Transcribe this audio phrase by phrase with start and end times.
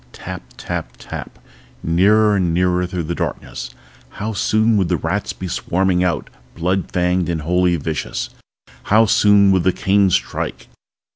[0.13, 1.37] Tap, tap, tap
[1.83, 3.69] nearer and nearer through the darkness.
[4.17, 8.31] How soon would the rats be swarming out, blood fanged and wholly vicious?
[8.85, 10.69] How soon would the cane strike?